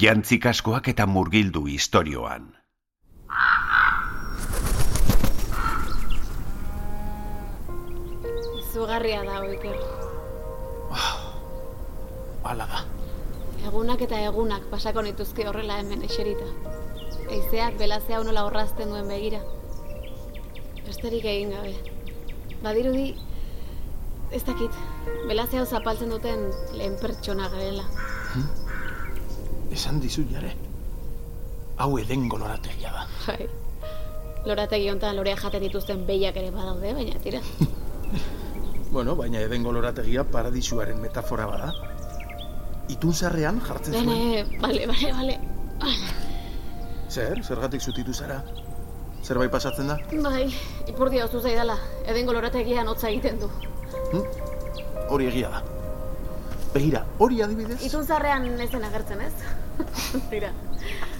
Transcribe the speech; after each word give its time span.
Jantzik 0.00 0.46
askoak 0.46 0.86
eta 0.88 1.04
murgildu 1.06 1.66
istorioan. 1.68 2.46
Zugarria 8.72 9.20
da, 9.26 9.40
Oiker. 9.44 9.76
Hala 12.42 12.68
da. 12.70 12.80
Egunak 13.68 14.06
eta 14.06 14.22
egunak 14.30 14.64
pasako 14.70 15.04
nituzke 15.04 15.44
horrela 15.50 15.76
hemen 15.82 16.06
eserita. 16.08 16.48
Eizeak 17.28 17.76
belazea 17.82 18.22
nola 18.24 18.46
horrazten 18.48 18.88
duen 18.94 19.12
begira. 19.12 19.42
Besterik 20.86 21.28
egin 21.34 21.52
gabe. 21.52 21.76
Badirudi, 22.64 23.06
ez 24.32 24.42
dakit, 24.48 24.82
belazea 25.28 25.66
zapaltzen 25.66 26.16
duten 26.16 26.48
lehen 26.80 26.96
pertsona 27.04 27.52
garela. 27.52 27.84
Esan 29.72 30.00
dizu 30.00 30.24
jare. 30.30 30.52
Hau 31.80 31.96
edengo 31.98 32.38
lorategia 32.38 32.92
da. 32.92 33.06
Bai. 33.26 33.48
Lorategi 34.44 34.90
honetan 34.90 35.16
lorea 35.16 35.38
jaten 35.38 35.62
dituzten 35.64 36.04
behiak 36.06 36.36
ere 36.36 36.50
badaude, 36.54 36.94
baina 36.98 37.18
tira. 37.24 37.40
Bueno, 38.92 39.14
baina 39.16 39.40
edengo 39.40 39.70
lorategia 39.72 40.20
paradisuaren 40.28 40.98
metafora 41.00 41.46
bada. 41.48 41.70
Itunzarrean 42.92 43.62
jartzen 43.64 43.94
zuen. 43.96 44.10
Bene, 44.10 44.58
bale, 44.60 44.84
bale, 44.90 45.12
bale. 45.16 45.38
Zer, 47.08 47.40
zergatik 47.40 47.80
zutitu 47.80 48.12
zara? 48.12 48.42
Zerbait 49.24 49.48
pasatzen 49.54 49.88
da? 49.88 49.96
Bai, 50.28 50.44
ipurdia 50.92 51.24
ozu 51.24 51.40
zaidala. 51.40 51.78
Edengo 52.04 52.36
lorategian 52.36 52.92
hotza 52.92 53.08
egiten 53.08 53.40
du. 53.40 53.48
Hori 55.08 55.32
egia 55.32 55.54
da. 55.56 55.64
Begira, 56.72 57.02
hori 57.20 57.42
adibidez? 57.44 57.78
Itunzarrean 57.84 58.46
ez 58.60 58.70
den 58.72 58.84
agertzen, 58.86 59.20
ez? 59.20 59.32
Tira, 60.32 60.52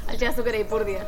altxeazuk 0.09 0.47
ere 0.48 0.62
ipurdia. 0.65 1.02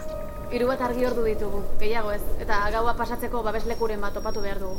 Hiru 0.53 0.69
bat 0.69 0.83
argi 0.85 1.07
ordu 1.09 1.25
ditugu, 1.25 1.63
gehiago 1.81 2.13
ez, 2.13 2.21
eta 2.45 2.59
gaua 2.75 2.93
pasatzeko 2.99 3.41
babeslekuren 3.47 4.01
bat 4.05 4.15
topatu 4.15 4.43
behar 4.45 4.61
dugu. 4.61 4.77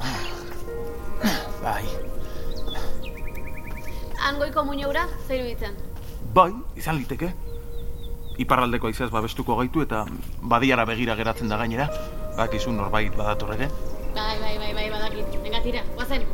Bai, 1.64 1.84
Angoiko 4.28 4.62
muñeura, 4.64 5.06
zeiru 5.26 5.44
ditzen. 5.48 5.74
bai, 6.34 6.52
izan 6.76 6.96
liteke. 7.00 7.30
Iparraldeko 8.40 8.86
aizaz 8.88 9.08
babestuko 9.12 9.56
gaitu 9.58 9.82
eta 9.82 10.04
badiara 10.52 10.84
begira 10.88 11.16
geratzen 11.16 11.48
da 11.48 11.56
gainera. 11.60 11.88
Bakizu 12.36 12.72
norbait 12.72 13.16
badator 13.16 13.54
ere. 13.56 13.68
Bai, 14.14 14.36
bai, 14.40 14.54
bai, 14.60 14.70
bai, 14.76 14.86
badakit. 14.92 15.34
Venga, 15.42 15.60
tira, 15.64 15.82
guazen. 15.96 16.24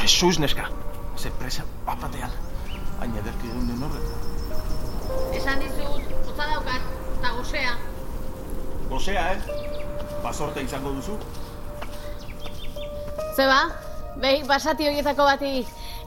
Jesus, 0.00 0.38
neska. 0.38 0.68
Ze 1.20 1.30
presa 1.30 1.64
bapatean. 1.84 2.30
Hain 3.00 3.16
ederki 3.20 3.48
geunden 3.52 3.82
horrek. 3.84 4.06
Esan 5.36 5.60
dizut, 5.60 6.06
hotza 6.30 6.46
daukat, 6.48 6.86
eta 7.18 7.32
gozea. 7.36 7.74
Gozea, 8.88 9.24
eh? 9.34 9.58
Basorte 10.24 10.64
izango 10.64 10.94
duzu? 10.96 11.18
Zeba, 13.36 13.60
behi, 14.24 14.40
basati 14.48 14.88
horietako 14.88 15.28
bati 15.28 15.52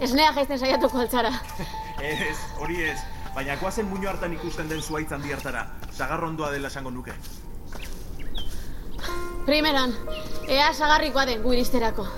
esnea 0.02 0.34
jaizten 0.34 0.59
saiatuko 0.59 1.06
altzara. 1.06 1.36
Ez, 2.09 2.38
hori 2.59 2.81
ez. 2.89 2.97
Baina 3.36 3.56
goazen 3.61 3.86
muño 3.88 4.09
hartan 4.09 4.34
ikusten 4.34 4.67
den 4.69 4.81
zuaitz 4.81 5.11
handi 5.14 5.31
hartara. 5.31 5.67
Sagarrondoa 5.94 6.50
dela 6.52 6.73
esango 6.73 6.91
nuke. 6.91 7.14
Primeran, 9.45 9.94
ea 10.47 10.73
sagarrikoa 10.73 11.25
den 11.30 11.45
gu 11.45 11.53
iristerako. 11.53 12.09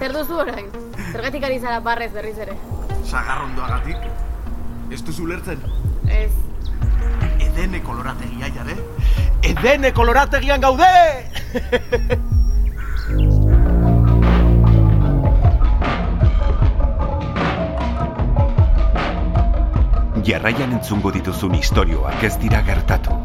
Zer 0.00 0.14
duzu 0.16 0.38
orain? 0.40 0.68
Zergatik 1.12 1.42
ari 1.44 1.58
zara 1.60 1.80
barrez 1.84 2.12
berriz 2.14 2.38
ere? 2.40 2.54
Sagarrondoagatik? 3.04 4.06
Ez 4.90 5.02
duzu 5.04 5.26
lertzen? 5.28 5.60
Ez, 6.08 6.30
Edene 7.40 7.82
kolorategia 7.84 8.48
jare? 8.54 8.76
Edene 9.42 9.92
kolorategian 9.92 10.60
gaude! 10.64 10.88
Jarraian 20.24 20.76
entzungo 20.78 21.10
dituzun 21.12 21.56
istorioak 21.58 22.24
ez 22.24 22.36
dira 22.38 22.62
gertatu. 22.62 23.16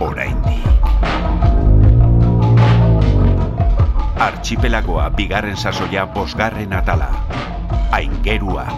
Oraindik. 0.00 0.39
Archipelagoa 4.20 5.06
bigarren 5.16 5.56
sasoia 5.56 6.02
bosgarren 6.04 6.74
atala. 6.76 7.06
Aingeruak. 7.96 8.68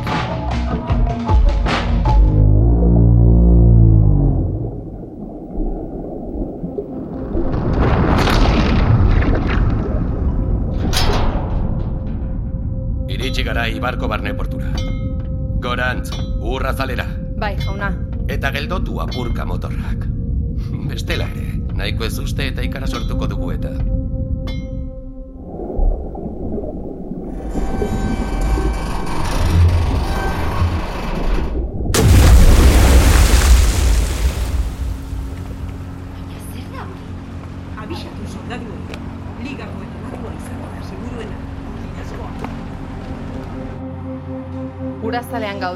Iritsi 13.09 13.43
gara 13.43 13.67
Ibarko 13.67 14.07
barne 14.07 14.35
portura. 14.39 14.71
Gorantz, 15.59 16.13
urra 16.39 16.71
zalera. 16.73 17.09
Bai, 17.43 17.57
jauna. 17.65 17.91
Eta 18.31 18.55
geldotu 18.55 19.03
apurka 19.03 19.45
motorrak. 19.45 20.07
Bestela 20.87 21.27
ere, 21.35 21.59
nahiko 21.75 22.07
ez 22.07 22.15
uste 22.23 22.47
eta 22.55 22.63
ikara 22.63 22.87
sortuko 22.87 23.27
dugu 23.27 23.51
eta. 23.59 23.75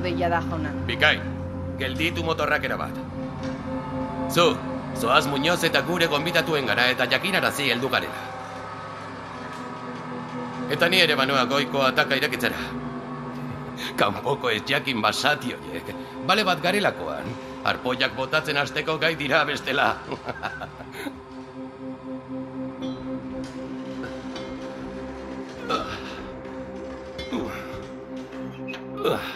Gaude 0.06 0.30
da 0.30 0.40
jauna. 0.40 0.70
Bikain, 0.86 1.22
gelditu 1.78 2.22
motorrak 2.22 2.64
erabat. 2.64 2.94
Zu, 4.30 4.56
zoaz 4.94 5.26
Muñoz 5.26 5.64
eta 5.64 5.80
gure 5.82 6.06
gonbitatuen 6.06 6.66
gara 6.66 6.86
eta 6.92 7.06
jakinarazi 7.10 7.70
heldu 7.70 7.88
garela. 7.88 8.20
Eta 10.70 10.88
ni 10.88 11.00
ere 11.00 11.16
banoa 11.16 11.44
goiko 11.44 11.82
ataka 11.82 12.16
irekitzera. 12.16 12.56
Kanpoko 13.96 14.50
ez 14.50 14.62
jakin 14.68 15.02
basati 15.02 15.54
horiek. 15.54 15.92
Bale 16.26 16.44
bat 16.44 16.62
garelakoan, 16.62 17.26
arpoiak 17.64 18.16
botatzen 18.16 18.56
hasteko 18.56 18.98
gai 18.98 19.14
dira 19.16 19.44
bestela. 19.44 19.96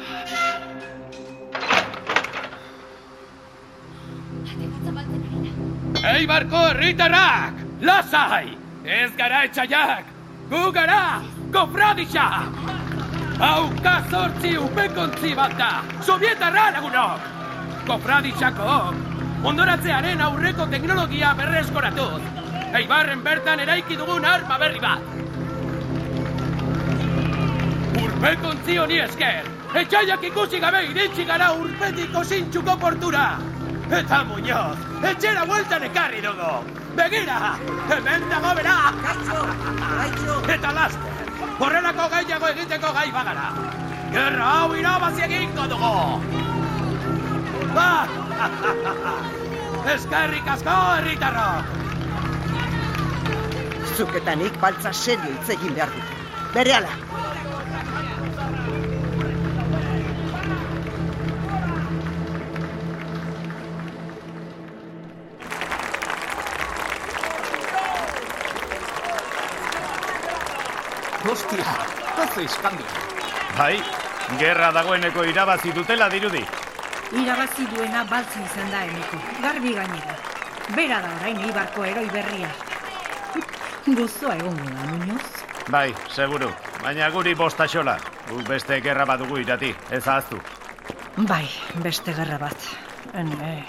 Ei 6.14 6.26
barko 6.26 6.56
herritarrak! 6.68 7.54
Lasai! 7.80 8.56
Ez 8.84 9.10
gara 9.16 9.44
etxaiak! 9.44 10.04
Gu 10.50 10.72
gara! 10.72 11.20
Gofradisa! 11.52 12.26
Hauka 13.40 13.94
zortzi 14.10 14.56
upekontzi 14.58 15.34
bat 15.36 15.54
da! 15.58 15.70
Sovietarra 16.06 16.70
lagunok! 16.76 17.28
Gofradisako 17.86 18.80
ondoratzearen 19.44 20.20
aurreko 20.20 20.66
teknologia 20.72 21.34
berreskoratuz! 21.38 22.22
Eibarren 22.80 23.22
bertan 23.24 23.60
eraiki 23.60 23.96
dugun 24.00 24.24
arma 24.24 24.58
berri 24.58 24.80
bat! 24.80 25.02
Urpekontzi 28.02 28.76
honi 28.82 29.00
esker! 29.06 29.48
Etxaiak 29.84 30.24
ikusi 30.32 30.58
gabe 30.60 30.84
iritsi 30.90 31.24
gara 31.24 31.52
urpetiko 31.54 32.24
zintxuko 32.24 32.76
portura! 32.80 33.26
Eta 33.90 34.22
Muñoz, 34.24 34.78
etxera 35.02 35.44
bueltan 35.44 35.82
ekarri 35.82 36.20
dugu! 36.22 36.50
Begira! 36.94 37.56
Hemen 37.90 38.28
dago 38.30 38.52
bera! 38.54 38.76
Kaixo, 39.02 39.40
kaixo. 39.80 40.36
Eta 40.54 40.70
laster, 40.76 41.32
horrelako 41.58 42.06
gaiago 42.12 42.50
egiteko 42.52 42.92
gai 42.94 43.10
bagara. 43.16 43.48
Gerra 44.14 44.46
hau 44.60 44.70
irabazi 44.78 45.26
egingo 45.26 45.66
dugu! 45.74 45.94
Ba! 47.74 47.90
Eskerrik 49.96 50.46
asko, 50.54 50.76
herritarrok! 50.96 51.64
Zuk 53.96 54.14
eta 54.22 54.38
nik 54.38 54.54
baltza 54.62 54.94
serio 54.94 55.34
hitz 55.34 55.56
egin 55.58 55.74
behar 55.74 55.90
dut. 55.96 56.14
Berehala. 56.54 57.19
Hace 72.30 72.44
eskandu. 72.44 72.84
Bai, 73.58 73.80
Gerra 74.38 74.70
dagoeneko 74.70 75.24
irabazi 75.26 75.72
dutela 75.74 76.06
dirudi. 76.08 76.40
Irabazi 77.18 77.64
duena 77.72 78.04
baltzen 78.06 78.44
izan 78.46 78.68
da 78.70 78.84
eneko. 78.86 79.18
Garbi 79.42 79.72
gainera. 79.74 80.14
Bera 80.76 81.00
da 81.02 81.08
orain 81.16 81.40
Eibarko 81.42 81.82
eroi 81.84 82.04
berria. 82.12 82.50
Gozoa 83.98 84.36
egongo 84.36 84.68
da, 84.68 84.84
Muñoz. 84.92 85.24
Bai, 85.74 85.88
seguru. 86.14 86.52
Baina 86.84 87.08
guri 87.10 87.34
bosta 87.34 87.66
xola. 87.66 87.96
Guk 88.28 88.46
beste 88.46 88.78
gerra 88.80 89.08
badugu 89.10 89.40
irati, 89.42 89.72
ez 89.90 90.06
ahaztu. 90.06 90.38
Bai, 91.16 91.48
beste 91.82 92.14
gerra 92.14 92.38
bat. 92.38 92.68
Ene, 93.12 93.64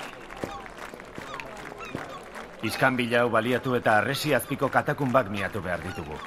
Iskan 2.61 2.99
hau 3.17 3.29
baliatu 3.29 3.73
eta 3.73 3.97
arresi 3.97 4.35
azpiko 4.37 4.69
katakunbak 4.69 5.29
miatu 5.33 5.61
behar 5.61 5.81
ditugu. 5.81 6.19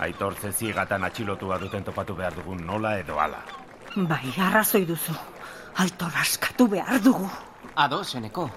Aitortze 0.00 0.52
ziegatan 0.52 1.04
atxilotua 1.04 1.58
duten 1.60 1.84
topatu 1.84 2.14
behar 2.16 2.34
dugun 2.34 2.64
nola 2.66 2.96
edo 2.98 3.18
ala. 3.20 3.42
bai, 3.96 4.32
arrazoi 4.38 4.86
duzu. 4.86 5.12
Aitor 5.76 6.12
askatu 6.22 6.66
behar 6.68 7.00
dugu. 7.02 7.28
Ado, 7.76 8.02
seneko. 8.04 8.48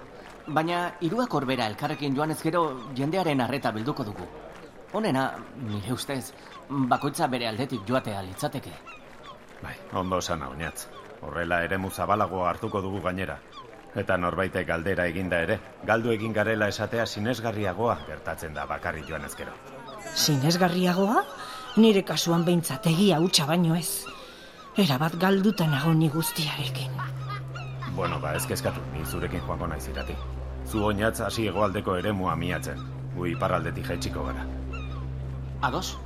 Baina 0.48 0.94
hiruak 1.02 1.34
orbera 1.34 1.68
elkarrekin 1.68 2.16
joan 2.16 2.32
ez 2.32 2.42
gero 2.42 2.64
jendearen 2.96 3.42
arreta 3.42 3.72
bilduko 3.72 4.04
dugu. 4.04 4.28
Honena, 4.94 5.32
nire 5.58 5.94
ustez, 5.94 6.34
bakoitza 6.70 7.28
bere 7.28 7.48
aldetik 7.48 7.86
joatea 7.88 8.22
litzateke. 8.22 8.74
Bai, 9.64 9.76
ondo 9.94 10.22
sana 10.22 10.50
oinatz. 10.50 10.88
Horrela 11.22 11.64
ere 11.64 11.78
zabalago 11.90 12.46
hartuko 12.46 12.82
dugu 12.82 13.02
gainera. 13.02 13.40
Eta 13.96 14.18
norbaitek 14.18 14.68
galdera 14.68 15.06
eginda 15.08 15.40
ere, 15.40 15.60
galdu 15.86 16.12
egin 16.12 16.34
garela 16.34 16.68
esatea 16.68 17.06
sinesgarriagoa 17.06 18.00
gertatzen 18.08 18.54
da 18.54 18.66
bakarri 18.66 19.04
joan 19.08 19.26
ezkero. 19.26 19.73
Sinesgarriagoa? 20.16 21.24
Nire 21.78 22.04
kasuan 22.06 22.44
behintzat 22.46 22.86
egia 22.92 23.20
hutsa 23.20 23.48
baino 23.50 23.76
ez. 23.76 24.06
Erabat 24.78 25.16
galduta 25.22 25.66
nago 25.68 25.94
ni 25.94 26.10
guztiarekin. 26.10 26.92
Bueno, 27.96 28.20
ba, 28.22 28.34
ez 28.38 28.46
kezkatu, 28.50 28.82
ni 28.94 29.06
zurekin 29.06 29.42
joango 29.46 29.68
naiz 29.68 29.88
irati. 29.90 30.16
Zu 30.70 30.84
oinatz 30.86 31.20
hasi 31.22 31.48
hegoaldeko 31.50 31.98
eremua 31.98 32.36
miatzen. 32.36 32.80
Gu 33.16 33.28
iparraldetik 33.34 33.90
jaitsiko 33.90 34.26
gara. 34.30 34.46
Ados? 35.62 35.98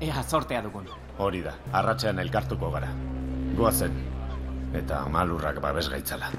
Ea 0.00 0.22
zortea 0.22 0.62
dugun. 0.62 0.88
Hori 1.18 1.42
da, 1.42 1.54
arratsean 1.72 2.18
elkartuko 2.18 2.70
gara. 2.70 2.88
Goazen. 3.56 3.98
Eta 4.74 5.04
malurrak 5.10 5.60
babes 5.62 5.88
gaitzala. 5.90 6.30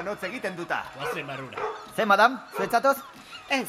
Portuan 0.00 0.16
hotz 0.16 0.24
egiten 0.24 0.54
duta. 0.56 0.78
Guazen 0.96 1.26
barrura. 1.26 1.58
Ze, 1.96 2.04
madam, 2.08 2.38
zuetzatoz? 2.56 2.96
Ez, 3.52 3.68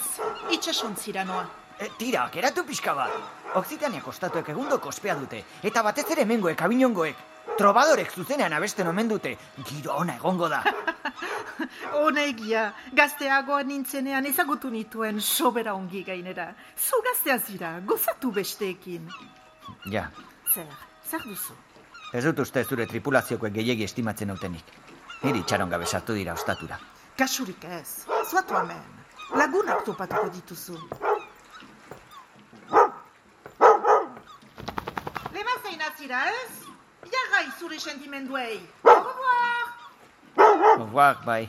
itxasontzira 0.56 1.26
noa. 1.28 1.44
E, 1.78 1.90
tira, 2.00 2.30
geratu 2.32 2.64
pixka 2.64 2.94
bat. 2.96 3.12
Oksitaniak 3.60 4.08
ostatuek 4.08 4.48
egundo 4.54 4.78
kospea 4.80 5.16
dute. 5.20 5.42
Eta 5.62 5.84
batez 5.84 6.06
ere 6.16 6.24
mengoek, 6.26 6.62
abinongoek. 6.64 7.18
Trobadorek 7.58 8.14
zuzenean 8.16 8.54
abesten 8.54 8.88
omen 8.88 9.10
dute. 9.12 9.34
Giro 9.68 9.98
ona 10.00 10.16
egongo 10.16 10.48
da. 10.50 10.62
Hona 12.00 12.24
egia, 12.30 12.70
gazteagoa 12.96 13.64
nintzenean 13.68 14.26
ezagutu 14.26 14.72
nituen 14.72 15.20
sobera 15.22 15.74
ongi 15.76 16.04
gainera. 16.08 16.54
Zu 16.78 17.02
gaztea 17.10 17.40
zira, 17.40 17.74
gozatu 17.86 18.32
besteekin. 18.32 19.10
ja, 19.92 20.08
Zer, 20.54 20.68
zer 21.10 21.28
duzu? 21.28 21.54
ez 22.14 22.24
dut 22.24 22.40
uste 22.40 22.64
zure 22.64 22.86
tripulaziokoek 22.88 23.54
gehiegi 23.54 23.84
estimatzen 23.84 24.28
nautenik. 24.28 24.64
Niri 25.22 25.44
txaron 25.46 25.70
gabe 25.70 25.86
sartu 25.86 26.14
dira 26.18 26.34
ostatura. 26.34 26.78
Kasurik 27.18 27.64
ez, 27.70 28.06
zuatu 28.30 28.56
hemen. 28.58 28.82
Lagunak 29.38 29.84
topatuko 29.86 30.30
dituzu. 30.34 30.78
Lema 35.36 35.56
zein 35.64 35.82
atzira 35.88 36.24
ez? 36.32 36.52
Jagai 37.14 37.48
zure 37.60 37.80
sentimenduei. 37.80 38.58
Au 38.84 38.96
revoir! 39.08 39.66
Guak, 40.92 41.26
bai. 41.26 41.44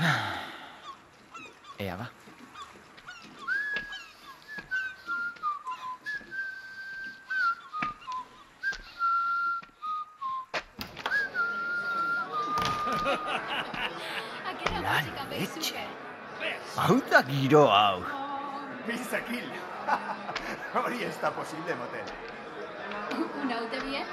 Ea 1.86 1.96
ba. 1.96 2.10
La 14.78 15.02
leche. 15.30 15.82
Hau 16.76 17.00
da 17.10 17.22
giro 17.22 17.66
hau. 17.68 18.02
Bizakil. 18.86 19.48
Hori 20.74 21.04
ez 21.04 21.16
da 21.20 21.30
posible 21.30 21.74
motel. 21.74 22.06
¿Una 23.42 23.62
ute 23.62 23.80
bien? 23.84 24.06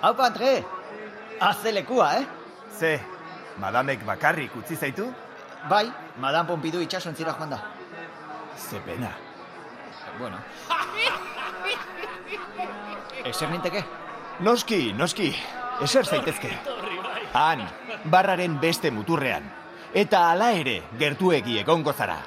Hau, 0.00 0.14
Andre! 0.22 0.64
Haze 1.40 1.72
lekua, 1.72 2.14
eh? 2.20 2.26
Ze, 2.78 3.00
madamek 3.58 4.04
bakarrik 4.06 4.56
utzi 4.56 4.76
zaitu? 4.76 5.12
Bai, 5.68 5.90
madam 6.16 6.46
Pompidou 6.46 6.80
itxasontzira 6.80 7.34
joan 7.36 7.50
da. 7.50 7.60
Ze 8.56 8.80
pena. 8.80 9.12
Bueno. 10.18 10.38
Eser 13.24 13.50
ninteke? 13.50 13.84
Noski, 14.40 14.92
noski. 14.92 15.34
Eser 15.84 16.04
zaitezke. 16.04 16.79
Han, 17.32 17.68
barraren 18.04 18.58
beste 18.60 18.90
muturrean. 18.90 19.44
Eta 19.94 20.30
hala 20.30 20.50
ere, 20.54 20.82
gertuegi 20.98 21.58
egongo 21.60 21.92
zara. 21.92 22.18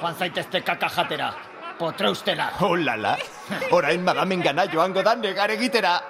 Joan 0.00 0.14
zaitezte 0.14 0.62
kaka 0.62 0.88
jatera. 0.88 1.32
Potreustela. 1.78 2.50
Oh, 2.60 2.76
lala. 2.76 3.16
Orain 3.72 4.02
madamen 4.04 4.42
gana 4.42 4.66
joango 4.68 5.02
da 5.02 5.14
negar 5.14 5.50
egitera. 5.50 6.00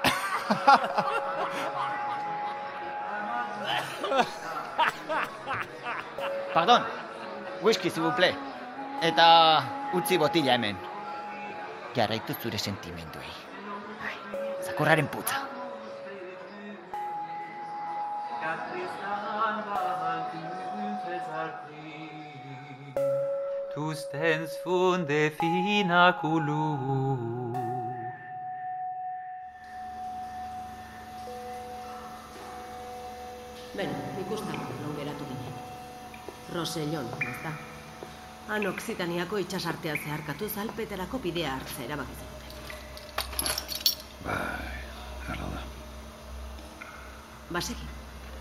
Pardon, 6.55 6.83
whisky 7.63 7.91
zibuple. 7.91 8.35
Eta 9.03 9.27
utzi 9.95 10.19
botila 10.19 10.55
hemen. 10.55 10.77
Jarraitu 11.95 12.35
zure 12.43 12.59
sentimenduei. 12.59 13.33
Zakurraren 14.67 15.09
putza. 15.09 15.50
Tu 23.75 23.95
stens 23.95 24.57
funde 24.65 25.31
fina 25.39 26.19
culu. 26.21 26.65
Beno, 33.77 33.99
ikusten 34.23 34.59
non 34.83 34.97
geratu 34.99 35.29
ginen. 35.29 35.55
Rosellon, 36.55 37.07
ez 37.29 37.37
da? 37.45 37.53
Han 38.51 38.67
Oksitaniako 38.73 39.39
itxasartea 39.45 39.95
zeharkatu 40.03 40.51
zalpeterako 40.51 41.23
bidea 41.23 41.55
hartzea 41.55 41.87
erabaki 41.87 42.19
zuten. 42.19 42.41
Bai, 44.27 44.67
hala 45.29 45.53
da. 45.55 45.63
Baseki, 47.55 47.87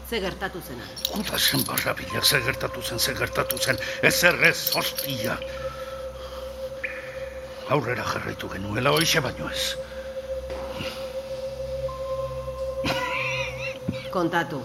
ze 0.10 0.20
gertatu 0.20 0.60
zena. 0.68 0.84
Kuta 1.12 1.38
zen 1.38 1.64
barrabila, 1.66 2.22
ze 2.22 2.42
gertatu 2.42 2.82
zen, 2.82 3.00
ze 3.00 3.16
gertatu 3.16 3.58
zen, 3.58 3.78
ez 4.02 4.72
hostia. 4.74 5.38
Aurrera 7.70 8.04
jarraitu 8.04 8.50
genuela, 8.50 8.90
hoixe 8.90 9.22
baino 9.22 9.50
ez. 9.50 9.76
Kontatu, 14.10 14.64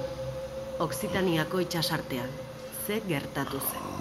Oksitaniako 0.78 1.60
itxasartean, 1.60 2.30
ze 2.86 3.02
gertatu 3.08 3.60
zen. 3.60 3.92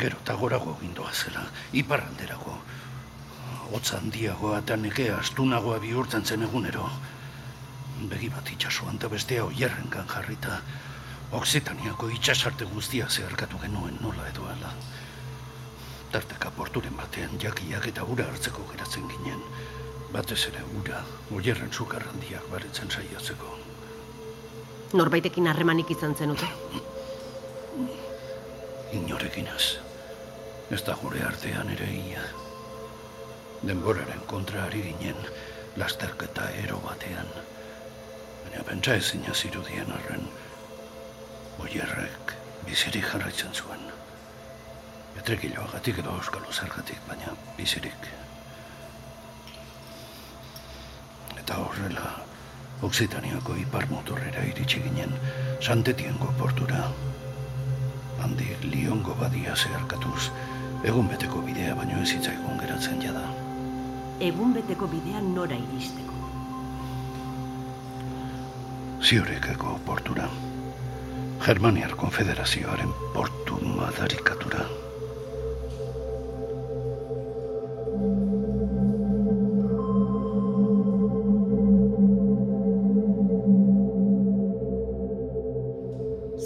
Gero 0.00 0.18
eta 0.22 0.34
gorago 0.34 0.76
gindoa 0.80 1.12
zela, 1.12 1.46
iparranderago. 1.72 2.58
Hotz 3.70 3.94
handiagoa 3.94 4.58
eta 4.58 4.76
nekea 4.76 5.16
astunagoa 5.22 5.78
bihurtzen 5.78 6.26
zen 6.26 6.42
egunero. 6.42 6.90
Begi 8.08 8.30
bat 8.32 8.48
itxasuan 8.48 8.96
eta 8.96 9.08
bestea 9.12 9.44
oierrenkan 9.44 10.08
jarrita. 10.08 10.60
Oksitaniako 11.36 12.08
itxasarte 12.16 12.64
guztia 12.72 13.06
zeharkatu 13.08 13.58
genuen 13.58 13.98
nola 14.00 14.28
edo 14.28 14.46
ala. 14.48 14.72
Tarteka 16.12 16.50
porturen 16.50 16.96
batean 16.96 17.38
jakiak 17.38 17.86
eta 17.92 18.04
ura 18.04 18.26
hartzeko 18.30 18.64
geratzen 18.72 19.06
ginen. 19.08 19.42
Batez 20.12 20.40
ere 20.48 20.64
ura, 20.80 21.04
oierren 21.30 21.72
sukarrandiak 21.72 22.48
baretzen 22.50 22.90
saiatzeko. 22.90 23.58
Norbaitekin 24.92 25.46
harremanik 25.46 25.90
izan 25.94 26.16
zenute? 26.16 26.48
inorekin 28.92 29.48
ez. 29.56 29.78
Ez 30.70 30.82
da 30.86 30.94
gure 31.02 31.22
artean 31.26 31.70
ere 31.74 31.86
ia. 31.94 32.22
Denboraren 33.66 34.22
kontra 34.30 34.64
ari 34.64 34.82
ginen, 34.88 35.18
lasterketa 35.76 36.48
ero 36.64 36.78
batean. 36.84 37.28
Baina 38.44 38.64
pentsa 38.68 38.94
ezin 39.00 39.26
zirudien 39.34 39.92
arren, 39.96 40.28
oierrek 41.64 42.34
bizirik 42.66 43.06
jarraitzen 43.12 43.54
zuen. 43.54 43.84
Etrekiloagatik 45.20 46.00
edo 46.02 46.16
euskalo 46.16 46.52
zergatik, 46.52 46.98
baina 47.08 47.36
bizirik. 47.56 48.10
Eta 51.36 51.56
horrela, 51.64 52.10
Oksitaniako 52.80 53.58
ipar 53.60 53.84
motorrera 53.90 54.42
iritsi 54.48 54.80
ginen, 54.80 55.10
santetiengo 55.60 56.30
portura. 56.38 56.86
Handik 58.24 58.64
liongo 58.64 59.16
badia 59.20 59.56
zeharkatuz, 59.56 60.30
egun 60.88 61.10
beteko 61.12 61.42
bidea 61.44 61.74
baino 61.76 62.00
ez 62.00 62.16
geratzen 62.62 63.02
jada. 63.02 63.26
Egun 64.20 64.54
beteko 64.56 64.88
bidean 64.88 65.34
nora 65.34 65.56
iristeko. 65.56 66.19
Ziorekeko 69.00 69.78
portura. 69.86 70.26
Germaniar 71.40 71.94
Konfederazioaren 71.96 72.90
portu 73.14 73.56
madarikatura. 73.64 74.66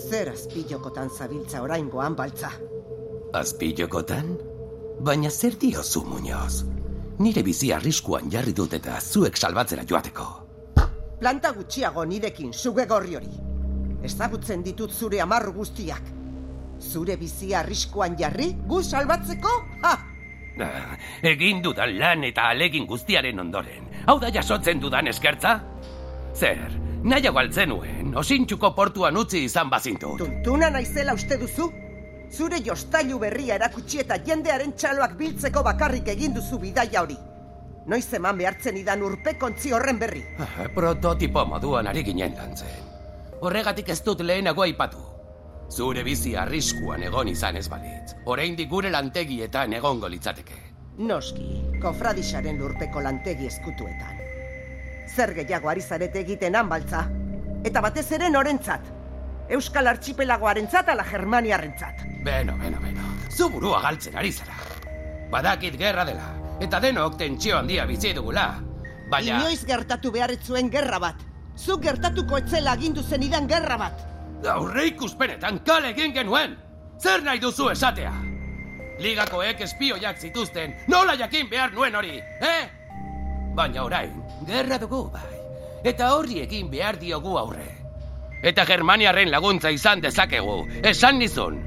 Zer 0.04 0.30
azpilokotan 0.30 1.10
zabiltza 1.10 1.64
oraingoan 1.66 2.14
baltza. 2.14 2.52
Azpilokotan? 3.34 4.38
Baina 5.02 5.30
zer 5.30 5.58
diozu, 5.58 6.06
Muñoz? 6.06 6.62
Nire 7.18 7.42
bizi 7.42 7.74
arriskuan 7.74 8.30
jarri 8.30 8.54
dut 8.54 8.78
eta 8.78 9.02
zuek 9.02 9.36
salbatzera 9.36 9.82
joateko. 9.90 10.43
Planta 11.24 11.54
gutxiago 11.56 12.02
nirekin 12.04 12.50
zuge 12.52 12.84
gorri 12.84 13.14
hori. 13.16 13.30
Ezagutzen 14.04 14.60
ditut 14.66 14.92
zure 14.92 15.22
amarru 15.24 15.54
guztiak. 15.56 16.10
Zure 16.84 17.16
bizi 17.16 17.48
arriskuan 17.56 18.18
jarri 18.18 18.50
gu 18.68 18.82
salbatzeko? 18.82 19.54
Ha! 19.86 19.94
Ah, 20.66 20.98
egin 21.32 21.64
dudan 21.64 21.96
lan 21.96 22.28
eta 22.28 22.50
alegin 22.50 22.84
guztiaren 22.84 23.40
ondoren. 23.40 23.88
Hau 24.04 24.18
da 24.20 24.28
jasotzen 24.36 24.84
dudan 24.84 25.08
eskertza? 25.08 25.56
Zer, 26.36 26.76
nahiago 27.08 27.40
altzenuen, 27.40 28.12
osintxuko 28.20 28.74
portuan 28.76 29.16
utzi 29.16 29.46
izan 29.48 29.72
bazintut. 29.72 30.20
Tuntuna 30.20 30.68
naizela 30.76 31.16
uste 31.16 31.40
duzu? 31.40 31.72
Zure 32.28 32.60
jostailu 32.68 33.24
berria 33.24 33.56
erakutsi 33.56 34.04
eta 34.04 34.20
jendearen 34.28 34.76
txaloak 34.76 35.16
biltzeko 35.16 35.64
bakarrik 35.72 36.18
egin 36.18 36.36
duzu 36.36 36.60
bidaia 36.68 37.08
hori. 37.08 37.16
Noiz 37.86 38.06
eman 38.16 38.38
behartzen 38.38 38.76
idan 38.80 39.02
urpekontzi 39.04 39.72
horren 39.76 39.98
berri. 40.00 40.22
Ah, 40.40 40.68
Prototipo 40.74 41.44
moduan 41.44 41.86
ari 41.90 42.02
ginen 42.06 42.34
lantzen. 42.36 42.92
Horregatik 43.44 43.90
ez 43.92 43.98
dut 44.04 44.22
lehenago 44.24 44.62
aipatu. 44.64 45.02
Zure 45.74 46.02
bizi 46.04 46.34
arriskuan 46.36 47.02
egon 47.02 47.28
izan 47.28 47.56
ez 47.56 47.66
balitz. 47.68 48.14
Oraindik 48.24 48.70
gure 48.70 48.90
lantegietan 48.90 49.72
egongo 49.76 50.08
litzateke. 50.08 50.56
Noski, 50.98 51.48
kofradisaren 51.82 52.58
lurpeko 52.60 53.02
lantegi 53.04 53.48
eskutuetan. 53.50 54.20
Zer 55.14 55.34
gehiago 55.36 55.68
ari 55.68 55.82
zarete 55.82 56.20
egiten 56.20 56.56
hanbaltza. 56.56 57.04
Eta 57.64 57.80
batez 57.84 58.06
ere 58.12 58.30
norentzat. 58.30 58.86
Euskal 59.52 59.90
Archipelagoarentzat 59.92 60.88
ala 60.88 61.04
Germaniarrentzat. 61.04 62.06
Beno, 62.24 62.56
beno, 62.56 62.80
beno. 62.80 63.10
Zu 63.28 63.50
burua 63.50 63.82
galtzen 63.84 64.16
ari 64.16 64.32
zara. 64.32 64.56
Badakit 65.30 65.76
gerra 65.76 66.04
dela. 66.08 66.43
Eta 66.60 66.80
denok 66.80 67.16
tentsio 67.18 67.58
handia 67.58 67.86
bizi 67.86 68.12
dugula. 68.14 68.48
Baina... 69.10 69.40
Inoiz 69.40 69.64
gertatu 69.66 70.12
beharretzuen 70.14 70.70
gerra 70.70 71.00
bat. 71.02 71.22
Zu 71.56 71.78
gertatuko 71.82 72.38
etzela 72.38 72.74
agindu 72.78 73.02
zenidan 73.02 73.48
gerra 73.48 73.78
bat. 73.78 74.04
Aurre 74.50 74.86
ikuspenetan 74.90 75.60
kale 75.64 75.90
egin 75.94 76.14
genuen! 76.14 76.56
Zer 77.00 77.22
nahi 77.24 77.40
duzu 77.40 77.70
esatea? 77.72 78.12
Ligakoek 79.02 79.60
espioiak 79.66 80.20
zituzten, 80.20 80.74
nola 80.88 81.16
jakin 81.18 81.48
behar 81.50 81.72
nuen 81.74 81.96
hori, 81.98 82.18
eh? 82.18 82.64
Baina 83.54 83.82
orain, 83.84 84.12
gerra 84.46 84.78
dugu 84.78 85.08
bai. 85.14 85.40
Eta 85.84 86.12
horri 86.14 86.40
egin 86.44 86.70
behar 86.70 86.98
diogu 87.00 87.36
aurre. 87.38 87.66
Eta 88.42 88.64
Germaniarren 88.68 89.30
laguntza 89.32 89.70
izan 89.74 90.02
dezakegu, 90.04 90.60
esan 90.82 91.18
nizun. 91.18 91.58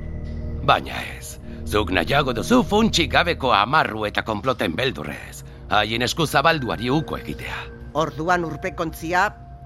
Baina 0.67 1.01
ez, 1.17 1.36
zuk 1.67 1.91
nahiago 1.91 2.31
duzu 2.31 2.61
funtxik 2.63 3.11
gabeko 3.11 3.51
amarru 3.51 4.05
eta 4.07 4.23
konploten 4.23 4.75
beldurrez. 4.75 5.43
Haien 5.69 6.05
esku 6.05 6.25
zabalduari 6.25 6.89
uko 6.89 7.17
egitea. 7.19 7.57
Orduan 7.99 8.45
urpekontzia, 8.47 9.25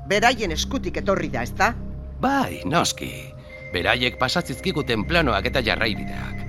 beraien 0.10 0.51
eskutik 0.55 0.98
etorri 0.98 1.29
da, 1.29 1.43
ezta? 1.46 1.72
Bai, 2.22 2.62
noski. 2.65 3.12
Beraiek 3.74 4.17
pasatzizkiguten 4.20 5.05
planoak 5.05 5.46
eta 5.51 5.62
jarraibideak. 5.62 6.41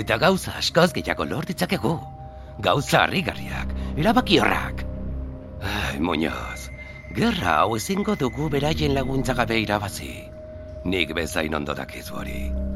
Eta 0.00 0.16
gauza 0.22 0.54
askoz 0.62 0.92
gehiago 0.94 1.26
lortitzakegu. 1.26 1.96
Gauza 2.62 3.04
harrigarriak, 3.04 3.74
erabaki 3.98 4.38
horrak. 4.38 4.86
Ai, 5.60 5.98
Muñoz, 5.98 6.70
gerra 7.16 7.60
hau 7.60 7.76
ezingo 7.76 8.14
dugu 8.16 8.48
beraien 8.48 8.94
laguntza 8.94 9.34
gabe 9.34 9.58
irabazi. 9.66 10.12
Nik 10.84 11.14
bezain 11.16 11.54
ondo 11.54 11.74
dakizu 11.74 12.22
hori. 12.22 12.69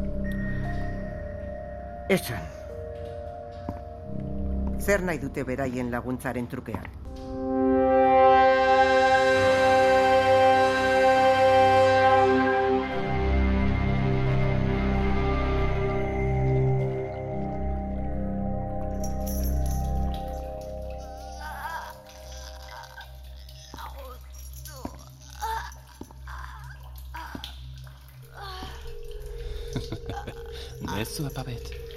Esan. 2.04 2.44
Zer 4.78 5.00
nahi 5.00 5.16
dute 5.22 5.44
beraien 5.48 5.88
laguntzaren 5.90 6.46
trukean? 6.52 6.84
Bezu 30.94 31.24
apabet. 31.26 31.93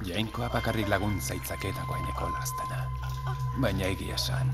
Jainkoa 0.00 0.48
bakarrik 0.48 0.88
laguntza 0.88 1.34
itzaketako 1.36 1.94
aineko 1.94 2.28
lastana. 2.32 2.78
Baina 3.60 3.84
egia 3.92 4.14
esan, 4.16 4.52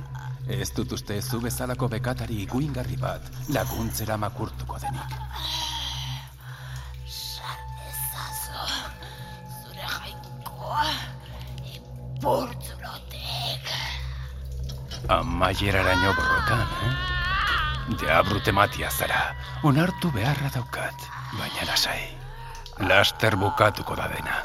ez 0.51 0.71
dut 0.75 0.93
uste 0.97 1.21
zu 1.23 1.39
bezalako 1.43 1.89
bekatari 1.93 2.41
iguingarri 2.43 2.97
bat 2.99 3.23
laguntzera 3.55 4.17
makurtuko 4.19 4.81
denik. 4.83 5.15
Ezazu, 7.91 8.65
zure 9.61 9.87
jainkoa, 9.95 10.89
ipurtzulotek. 11.77 13.71
Amaieraraino 15.19 16.11
borrokan, 16.19 16.67
eh? 16.89 16.95
Deabru 18.03 18.43
tematia 18.43 18.91
zara, 18.91 19.23
onartu 19.63 20.11
beharra 20.11 20.51
daukat, 20.59 21.09
baina 21.39 21.71
lasai. 21.71 22.03
Laster 22.91 23.39
bukatuko 23.39 23.95
da 23.95 24.11
dena. 24.11 24.43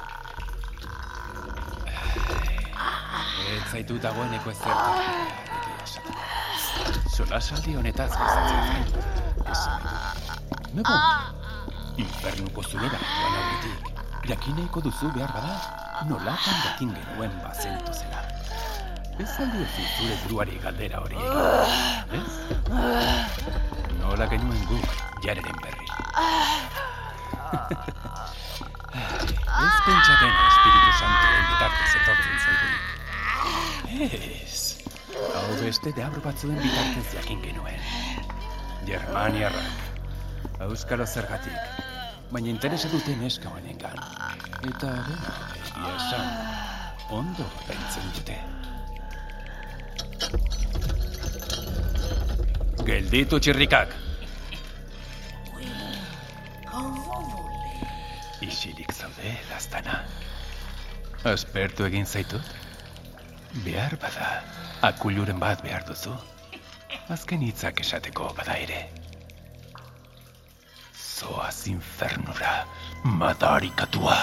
Ez 3.71 3.77
zaitu 3.77 3.95
dagoeneko 4.03 4.49
ez 4.51 4.57
zertu. 4.59 4.91
Zola 7.15 7.39
saldi 7.39 7.75
honetaz 7.79 8.09
gozatzen 8.11 8.59
edo. 8.81 8.99
Nebo, 10.75 10.95
infernuko 12.03 12.63
zurera 12.67 12.99
joan 12.99 13.37
aurretik. 13.37 13.79
Jakineiko 14.27 14.83
duzu 14.83 15.07
behar 15.15 15.31
bada, 15.37 15.55
nolatan 16.09 16.57
jakin 16.65 16.91
genuen 16.97 17.33
bazentu 17.45 17.95
zela. 17.95 18.19
Ez 19.23 19.31
aldi 19.39 19.63
ez 19.63 19.71
zure 19.95 20.19
buruari 20.25 20.59
galdera 20.67 20.97
hori. 21.07 21.19
Ez? 22.19 22.33
Nola 24.03 24.27
genuen 24.35 24.63
guk, 24.67 24.87
jareren 25.23 25.57
berri. 25.63 25.87
Ez 29.61 29.75
pentsaten 29.85 30.33
Espiritu 30.47 30.91
Santoren 30.99 31.45
bitartez 31.53 31.91
etortzen 32.01 32.37
zaigu. 32.43 32.99
Ez. 34.01 34.77
Hau 35.35 35.53
beste 35.61 35.91
deabro 35.95 36.21
batzuen 36.23 36.57
bitartez 36.61 37.07
jakin 37.13 37.41
genuen. 37.43 37.81
Germaniarrak. 38.87 39.89
Euskalo 40.65 41.05
zergatik. 41.05 41.57
Baina 42.31 42.49
interesa 42.53 42.89
duten 42.91 43.23
eska 43.27 43.49
honengan. 43.49 43.97
Eta, 44.69 44.91
bueno, 45.07 45.33
egia 45.59 45.95
esan, 45.97 46.27
ondo 47.19 47.47
pentzen 47.67 48.07
dute. 48.15 48.37
Gelditu 52.87 53.39
txirrikak. 53.39 53.93
Isilik 58.41 58.91
zaude, 58.93 59.35
gaztana. 59.51 60.01
Aspertu 61.35 61.85
egin 61.85 62.07
zaitut? 62.09 62.60
Behar 63.51 63.97
bada, 63.99 64.27
akuluren 64.81 65.39
bat 65.39 65.59
behar 65.63 65.83
duzu. 65.83 66.13
Azken 67.11 67.41
hitzak 67.43 67.81
esateko 67.83 68.29
bada 68.37 68.55
ere. 68.55 68.85
Zoaz 70.95 71.67
infernura, 71.67 72.53
madarikatua. 73.03 74.15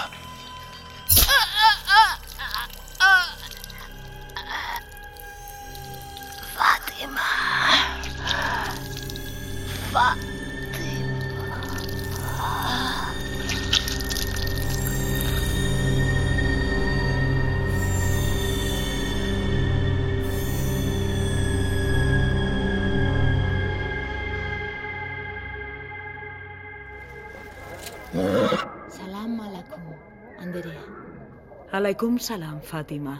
Alaikum 31.79 32.19
salam, 32.19 32.61
Fatima. 32.61 33.13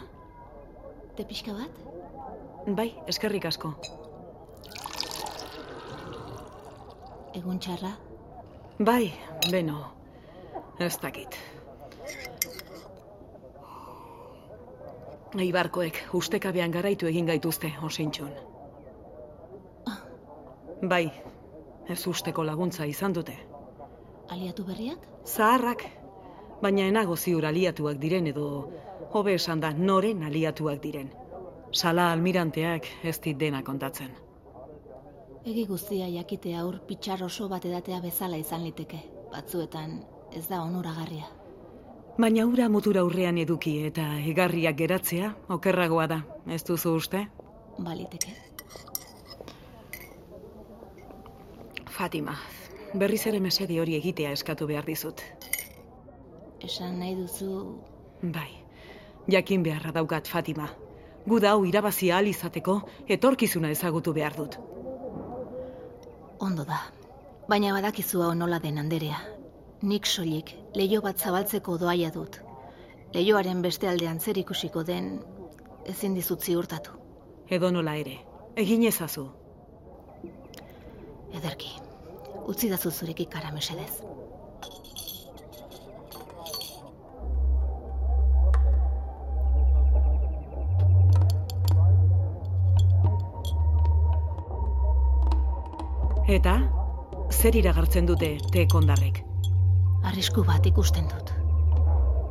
Te 1.15 1.23
pixka 1.23 1.53
bat? 1.55 1.75
Bai, 2.75 2.89
eskerrik 3.07 3.45
asko. 3.47 3.69
Egun 7.39 7.61
txarra? 7.63 7.93
Bai, 8.89 9.13
beno, 9.53 9.77
ez 10.87 10.91
dakit. 11.05 11.37
Eibarkoek 15.45 16.01
ustekabean 16.19 16.75
garaitu 16.75 17.07
egin 17.13 17.31
gaituzte, 17.31 17.71
osintxun. 17.91 18.33
Bai, 20.95 21.05
ez 21.87 22.01
usteko 22.11 22.43
laguntza 22.51 22.91
izan 22.91 23.15
dute. 23.21 23.39
Aliatu 24.35 24.67
berriak? 24.67 25.07
Zaharrak, 25.23 25.87
baina 26.61 26.87
enago 26.87 27.15
ziur 27.15 27.45
aliatuak 27.45 27.99
diren 28.01 28.27
edo 28.27 28.45
hobe 29.13 29.33
esan 29.33 29.59
da 29.59 29.71
noren 29.73 30.23
aliatuak 30.23 30.81
diren. 30.83 31.11
Sala 31.71 32.11
almiranteak 32.11 32.87
ez 33.03 33.19
dit 33.21 33.37
dena 33.37 33.63
kontatzen. 33.63 34.15
Egi 35.45 35.65
guztia 35.65 36.07
jakite 36.11 36.55
aur 36.57 36.79
pitxar 36.87 37.23
oso 37.23 37.47
bat 37.49 37.65
edatea 37.65 38.01
bezala 38.03 38.37
izan 38.37 38.63
liteke. 38.63 38.99
Batzuetan 39.31 39.99
ez 40.35 40.47
da 40.49 40.61
onuragarria. 40.61 41.29
Baina 42.19 42.45
ura 42.45 42.67
mutura 42.69 43.01
aurrean 43.05 43.37
eduki 43.37 43.77
eta 43.87 44.05
egarriak 44.27 44.75
geratzea 44.81 45.29
okerragoa 45.55 46.07
da, 46.11 46.17
ez 46.47 46.63
duzu 46.67 46.95
uste? 46.99 47.21
Baliteke. 47.79 48.33
Fatima, 51.99 52.35
berriz 52.93 53.25
ere 53.31 53.39
mesedi 53.39 53.79
hori 53.79 53.95
egitea 53.95 54.33
eskatu 54.35 54.67
behar 54.67 54.85
dizut. 54.87 55.23
Esan 56.61 56.99
nahi 56.99 57.15
duzu... 57.15 57.79
Bai, 58.21 58.49
jakin 59.31 59.63
beharra 59.63 59.93
daukat 59.95 60.27
Fatima. 60.27 60.67
Gu 61.25 61.39
da 61.39 61.53
hau 61.55 61.63
irabazi 61.65 62.11
ahal 62.11 62.27
izateko 62.27 62.79
etorkizuna 63.07 63.71
ezagutu 63.71 64.13
behar 64.13 64.35
dut. 64.35 64.57
Ondo 66.39 66.65
da. 66.67 66.79
Baina 67.49 67.73
badakizu 67.75 68.23
hau 68.25 68.33
nola 68.35 68.59
den 68.59 68.77
anderea. 68.77 69.19
Nik 69.81 70.05
soilik 70.05 70.53
leio 70.75 71.01
bat 71.01 71.19
zabaltzeko 71.19 71.77
doaia 71.77 72.11
dut. 72.11 72.41
Leioaren 73.13 73.61
beste 73.61 73.87
aldean 73.89 74.19
zer 74.19 74.37
ikusiko 74.37 74.83
den 74.83 75.19
ezin 75.85 76.13
dizut 76.13 76.43
ziurtatu. 76.43 76.91
Edo 77.49 77.71
nola 77.71 77.95
ere, 77.97 78.19
egin 78.55 78.83
ezazu. 78.85 79.25
Ederki, 81.39 81.71
utzi 82.51 82.69
dazu 82.69 82.91
zurek 82.91 83.23
ikara 83.25 83.51
mesedez. 83.55 83.91
Eta, 96.29 96.51
zer 97.33 97.55
iragartzen 97.57 98.05
dute 98.05 98.27
te 98.53 98.67
kondarrek? 98.69 99.23
Arrisku 100.05 100.43
bat 100.45 100.67
ikusten 100.69 101.07
dut. 101.09 101.31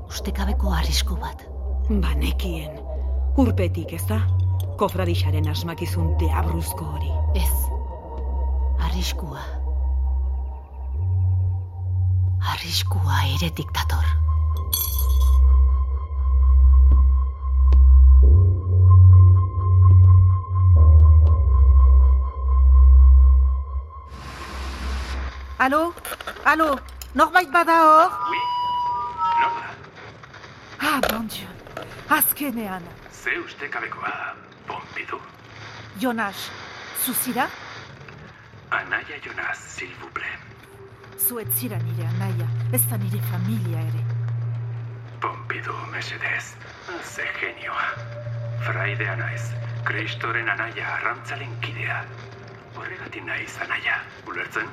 Ustekabeko 0.07 0.71
arrisku 0.71 1.17
bat. 1.19 1.43
Banekien, 1.89 2.77
urpetik 3.43 3.97
ez 3.97 4.05
da? 4.07 4.21
Kofradixaren 4.79 5.51
asmakizun 5.51 6.13
deabruzko 6.23 6.87
hori. 6.93 7.11
Ez, 7.43 7.51
arriskua. 8.87 9.43
Arriskua 12.55 13.21
eretik 13.35 13.75
dator. 13.81 14.28
Alo? 25.59 25.93
Alo? 26.45 26.79
Norbait 27.15 27.51
bada 27.51 27.73
hor? 27.83 28.11
Oui? 28.31 28.39
Nola? 29.41 29.67
Ah, 30.81 31.01
bon 31.11 31.27
dieu. 31.27 31.49
Azkenean. 32.09 32.83
Ze 33.11 33.39
ustekabekoa, 33.39 34.35
Pompidu? 34.67 35.19
Jonas, 36.01 36.51
zuzira? 37.05 37.49
Anaia 38.71 39.19
Jonas, 39.25 39.59
s'il 39.75 39.91
vous 40.01 40.11
plaît. 40.15 40.39
Zuet 41.19 41.51
zira 41.59 41.77
nire 41.77 42.07
anaia, 42.07 42.47
ez 42.73 42.87
da 42.91 42.97
nire 42.97 43.21
familia 43.31 43.79
ere. 43.81 44.03
Pompidu, 45.21 45.75
mesedez. 45.91 46.55
Ze 47.03 47.27
genioa. 47.41 47.89
Fraidea 48.63 49.17
naiz. 49.17 49.51
Kristoren 49.85 50.49
anaia 50.49 50.87
arrantzalen 50.95 51.61
kidea. 51.61 52.05
Horregatik 52.77 53.25
naiz 53.25 53.59
anaia. 53.61 53.99
Ulertzen? 54.27 54.69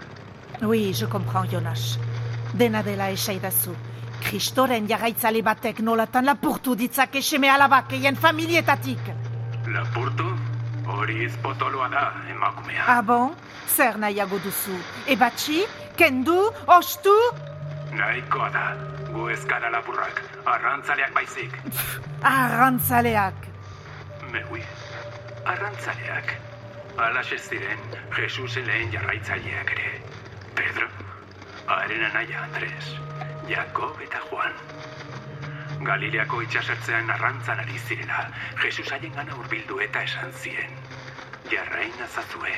Oui, 0.61 0.93
je 0.93 1.05
comprends, 1.05 1.45
Jonas. 1.51 1.99
Dena 2.53 2.81
dela 2.83 3.09
esaidazu. 3.11 3.75
Kristoren 4.23 4.87
jarraitzale 4.87 5.41
batek 5.43 5.79
nolatan 5.79 6.25
lapurtu 6.25 6.75
ditzake 6.75 7.21
seme 7.21 7.49
alabak 7.49 7.93
eien 7.93 8.15
familietatik. 8.15 9.11
Lapurtu? 9.67 10.29
Hori 10.87 11.23
izpotoloa 11.25 11.89
da, 11.89 12.05
emakumea. 12.29 12.85
Ah 12.87 13.01
bon? 13.01 13.33
Zer 13.67 13.97
nahiago 13.97 14.39
duzu? 14.39 14.77
Ebatxi? 15.07 15.63
Kendu? 15.97 16.37
Ostu? 16.67 17.13
Nahikoa 17.93 18.49
da. 18.53 18.65
Gu 19.11 19.29
ez 19.29 19.43
gara 19.45 19.69
lapurrak. 19.71 20.21
Arrantzaleak 20.45 21.13
baizik. 21.13 21.53
Arrantzaleak. 22.21 23.47
Meui. 24.31 24.61
Arrantzaleak. 25.45 26.35
Alaxe 26.97 27.37
ziren, 27.37 27.81
Jesusen 28.15 28.65
lehen 28.67 28.91
jarraitzaileak 28.91 29.71
ere. 29.75 29.89
Pedro, 30.55 30.87
haren 31.67 32.03
anaia 32.05 32.43
Andres, 32.43 32.87
Jakob 33.49 33.99
eta 34.01 34.21
Juan. 34.29 34.53
Galileako 35.85 36.41
itxasertzean 36.45 37.09
arrantzan 37.11 37.59
ari 37.59 37.77
zirela, 37.87 38.29
Jesus 38.61 38.87
haien 38.91 39.13
gana 39.13 39.35
urbildu 39.35 39.79
eta 39.85 40.03
esan 40.07 40.31
zien. 40.41 40.77
Jarrain 41.51 41.93
azazue, 42.07 42.53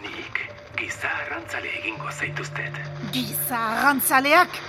nik 0.00 0.40
giza 0.78 1.10
arrantzale 1.24 1.72
egingo 1.80 2.10
zaituztet. 2.10 2.80
Giza 3.12 3.60
arrantzaleak? 3.74 4.60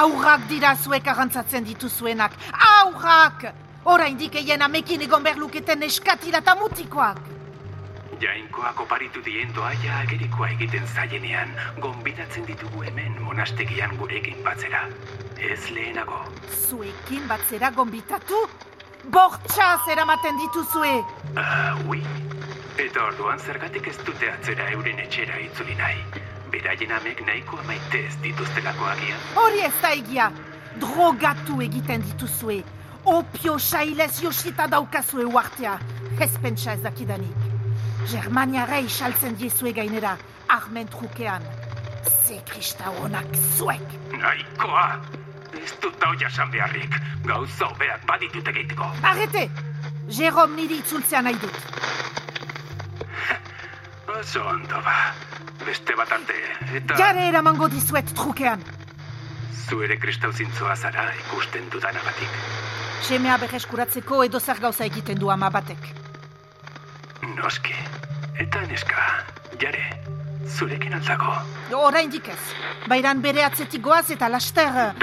Aurrak 0.00 0.48
dira 0.48 0.74
zuek 0.76 1.06
arrantzatzen 1.12 1.64
dituzuenak. 1.68 2.34
Aurrak! 2.70 3.46
Oraindik 3.84 4.40
eien 4.40 4.64
amekin 4.64 5.02
egon 5.04 5.22
berluketen 5.22 5.84
eskatira 5.84 6.40
eta 6.40 6.54
mutikoak. 6.56 7.33
Jainkoak 8.20 8.80
oparitu 8.80 9.20
dien 9.24 9.50
doaia 9.54 9.98
agerikoa 10.02 10.48
egiten 10.54 10.86
zaienean, 10.94 11.50
gonbidatzen 11.80 12.46
ditugu 12.46 12.84
hemen 12.86 13.16
monastegian 13.22 13.96
gurekin 13.98 14.42
batzera. 14.44 14.84
Ez 15.38 15.70
lehenago. 15.70 16.20
Zuekin 16.68 17.26
batzera 17.28 17.70
gonbitatu? 17.70 18.44
Bortxaz 19.10 19.88
eramaten 19.92 20.38
dituzue! 20.40 20.92
Ah, 21.36 21.74
ui. 21.88 22.00
Eta 22.78 23.04
orduan 23.08 23.38
zergatik 23.38 23.88
ez 23.90 23.96
dute 24.06 24.30
atzera 24.30 24.70
euren 24.76 25.02
etxera 25.02 25.40
itzuli 25.42 25.74
nahi. 25.78 26.22
Beraien 26.54 26.94
amek 26.96 27.24
nahiko 27.26 27.58
maite 27.66 28.04
ez 28.08 28.14
dituztelako 28.22 28.88
agian. 28.94 29.26
Hori 29.42 29.66
ez 29.66 29.74
da 29.82 29.92
egia! 29.98 30.30
Drogatu 30.80 31.60
egiten 31.62 32.02
dituzue. 32.06 32.62
Opio 33.04 33.58
sailez 33.58 34.14
josita 34.22 34.66
daukazue 34.70 35.26
uartea. 35.26 35.78
Ez 36.20 36.32
pentsa 36.42 36.72
ez 36.72 36.82
dakidanik. 36.82 37.53
Germaniara 38.04 38.78
isaltzen 38.84 39.36
diezue 39.40 39.72
gainera, 39.72 40.16
armen 40.52 40.88
trukean. 40.92 41.42
Ze 42.26 42.40
krista 42.44 42.92
honak 43.00 43.36
zuek! 43.56 43.94
Nahikoa! 44.12 45.00
Ez 45.62 45.72
dut 45.80 45.96
dau 46.00 46.12
jasan 46.20 46.50
beharrik. 46.52 46.98
Gauza 47.24 47.70
hobeak 47.70 48.04
baditut 48.06 48.48
egiteko. 48.52 48.90
Arrete! 49.02 49.46
Jerome 50.12 50.60
niri 50.60 50.82
itzultzea 50.82 51.22
nahi 51.24 51.40
dut. 51.40 51.56
Oso 54.18 54.44
ondo 54.52 54.84
ba. 54.84 54.98
Beste 55.64 55.96
bat 55.96 56.12
arte, 56.12 56.36
eta... 56.76 57.00
Jare 57.00 57.28
eramango 57.30 57.70
dizuet 57.72 58.12
trukean. 58.12 58.60
Zu 59.64 59.80
ere 59.86 59.96
kristau 59.96 60.32
zintzoa 60.32 60.76
zara 60.76 61.08
ikusten 61.24 61.70
dudanagatik. 61.72 62.40
Semea 63.08 63.40
berreskuratzeko 63.40 64.24
edo 64.28 64.40
zer 64.40 64.60
gauza 64.60 64.84
egiten 64.84 65.16
du 65.20 65.32
ama 65.32 65.48
batek. 65.50 66.03
Noski. 67.34 67.74
Eta 68.38 68.60
neska, 68.66 69.02
jare, 69.60 69.84
zurekin 70.46 70.94
aldago. 70.94 71.34
Oraindik 71.74 72.28
ez. 72.28 72.40
Bairan 72.88 73.22
bere 73.22 73.44
atzetik 73.44 73.82
goaz 73.82 74.10
eta 74.10 74.28
laster... 74.28 74.94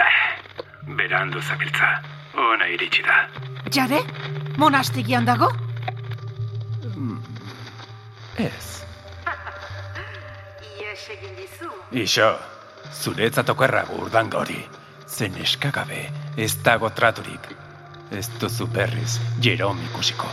Berandu 0.97 1.41
zabiltza. 1.41 1.91
Ona 2.35 2.67
iritsi 2.73 3.03
da. 3.05 3.17
Jare? 3.71 4.01
Monastegian 4.57 5.25
dago? 5.25 5.51
Ez. 8.39 8.83
Ies 10.81 11.07
egin 11.15 11.35
dizu. 11.37 11.71
Ixo, 12.03 12.29
zuretzat 13.03 13.49
okerrago 13.53 13.99
urdan 14.05 14.31
hori. 14.35 14.59
Zen 15.07 15.35
eskagabe, 15.43 16.05
ez 16.37 16.53
dago 16.63 16.89
traturik. 16.95 17.51
Ez 18.11 18.27
duzu 18.39 18.67
berriz, 18.67 19.19
Jerome 19.43 19.83
ikusiko. 19.91 20.27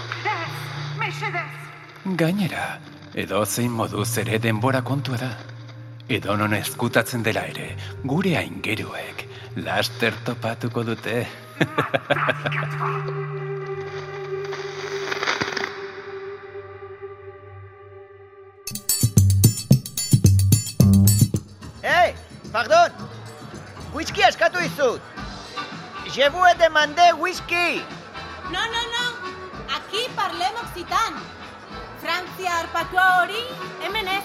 Mesedez. 0.98 1.67
Gainera, 2.04 2.78
edo 3.14 3.44
zein 3.44 3.70
moduz 3.70 4.16
ere 4.18 4.38
denbora 4.38 4.82
kontua 4.82 5.16
da. 5.18 5.30
Edo 6.08 6.36
non 6.36 6.54
ezkutatzen 6.54 7.22
dela 7.22 7.42
ere, 7.50 7.74
gure 8.04 8.36
aingeruek, 8.38 9.26
laster 9.56 10.14
topatuko 10.24 10.84
dute. 10.84 11.26
Hey, 21.82 22.14
pardon! 22.52 22.90
Whisky 23.94 24.22
askatu 24.22 24.58
izut! 24.60 25.00
Je 26.14 26.28
vous 26.30 26.42
ai 26.42 26.54
demandé 26.56 27.12
whisky! 27.18 27.82
No, 28.50 28.60
no, 28.74 28.82
no. 28.94 29.04
Aquí 29.76 30.08
parlem 30.16 30.54
occitan. 30.62 31.37
Frantzia 32.18 32.54
arpatua 32.58 33.02
hori, 33.22 33.40
hemen 33.86 34.08
ez. 34.10 34.24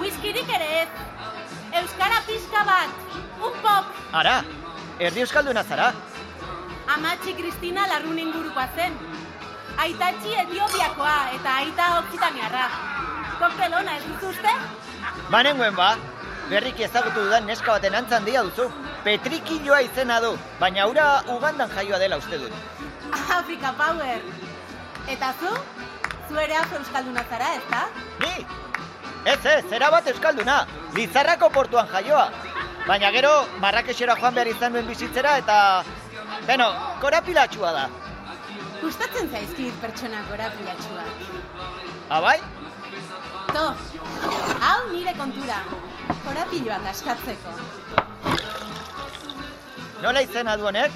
Whiskyrik 0.00 0.48
ere 0.50 0.66
ez. 0.80 0.88
Euskara 1.80 2.16
pixka 2.26 2.64
bat. 2.66 3.04
Un 3.46 3.54
pok. 3.62 3.92
Ara, 4.20 4.32
erdi 4.98 5.22
euskalduna 5.22 5.62
zara? 5.62 5.92
Amatxi 6.96 7.36
Kristina 7.38 7.84
larrun 7.92 8.18
ingurukoa 8.24 8.66
zen. 8.74 8.98
Aitatxi 9.84 10.34
Etiopiakoa 10.42 11.14
eta 11.36 11.54
aita 11.60 11.86
okzitaniarra. 12.00 12.66
Koktelona 13.38 13.96
ez 14.00 14.02
duzu 14.08 14.32
uste? 14.32 14.56
Banengoen 15.30 15.78
ba, 15.78 15.92
berriki 16.50 16.88
ezagutu 16.88 17.22
dudan 17.28 17.46
neska 17.46 17.76
baten 17.76 18.00
antzan 18.00 18.26
dia 18.26 18.42
duzu. 18.50 18.66
Petrikilloa 19.06 19.84
izena 19.86 20.18
du, 20.26 20.34
baina 20.58 20.90
ura 20.90 21.06
Ugandan 21.38 21.70
jaioa 21.78 22.02
dela 22.02 22.18
uste 22.18 22.42
dut. 22.42 22.62
Afrika 23.38 23.76
Power. 23.78 24.30
Eta 25.06 25.34
zu? 25.38 25.54
Zu 26.28 26.38
ere 26.42 26.56
afro 26.58 26.78
euskalduna 26.78 27.22
zara, 27.30 27.52
ez 27.54 27.62
da? 27.70 27.82
Ni? 28.24 28.46
Ez 29.26 29.38
ez, 29.52 29.62
zera 29.70 29.90
bat 29.90 30.06
euskalduna, 30.10 30.56
Lizarrako 30.94 31.50
portuan 31.54 31.88
jaioa. 31.92 32.26
Baina 32.86 33.10
gero, 33.14 33.30
Marrakexera 33.62 34.14
joan 34.20 34.34
behar 34.34 34.50
izan 34.50 34.76
duen 34.76 34.86
bizitzera 34.90 35.36
eta... 35.42 35.56
Beno, 36.46 36.68
korapilatxua 37.02 37.72
da. 37.74 37.86
Gustatzen 38.82 39.30
zaizkit 39.32 39.80
pertsona 39.82 40.22
korapilatxuak. 40.28 41.24
Abai? 42.18 42.36
To, 43.52 43.64
hau 44.68 44.80
nire 44.92 45.14
kontura. 45.18 45.62
Korapiloak 46.26 46.90
askatzeko. 46.92 47.54
Nola 50.02 50.22
izena 50.26 50.56
du 50.60 50.66
honek? 50.70 50.92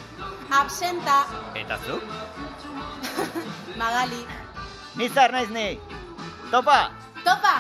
Absenta, 0.61 1.25
Eta 1.55 1.79
zu? 1.87 1.99
Magali. 3.83 4.23
Nizar 4.97 5.33
naiz 5.33 5.51
ni. 5.51 5.79
Topa! 6.51 6.91
Topa! 7.25 7.55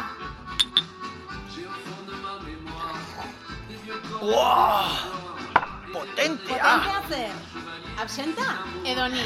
Wow! 4.21 4.89
Potentea! 5.93 6.73
Potentea 6.79 7.03
zer? 7.09 7.33
Absenta? 8.03 8.49
Edo 8.85 9.07
ni? 9.09 9.25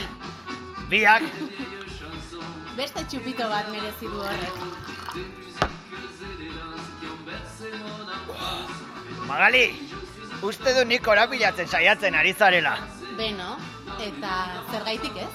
Biak! 0.90 1.22
Beste 2.76 3.04
txupito 3.08 3.48
bat 3.48 3.68
merezi 3.72 4.10
du 4.10 4.20
horrek. 4.20 4.56
Magali, 9.28 9.64
uste 10.42 10.74
du 10.76 10.84
nik 10.84 11.02
korapilatzen 11.06 11.68
saiatzen 11.70 12.14
ari 12.14 12.34
zarela. 12.34 12.76
Beno, 13.16 13.56
eta 14.00 14.32
zergaitik 14.70 15.16
ez? 15.16 15.32